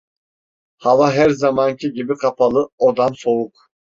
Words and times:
Hava 0.77 1.11
her 1.11 1.29
zamanki 1.29 1.93
gibi 1.93 2.15
kapalı; 2.17 2.69
odam 2.77 3.15
soğuk… 3.15 3.53